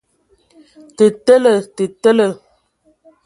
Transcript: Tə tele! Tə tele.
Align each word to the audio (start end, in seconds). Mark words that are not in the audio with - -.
Tə 0.95 1.05
tele! 1.25 1.53
Tə 1.75 1.83
tele. 2.01 2.27